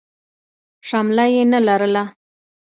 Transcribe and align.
شمله 0.87 1.25
يې 1.33 1.43
نه 1.51 1.59
لرله. 1.67 2.03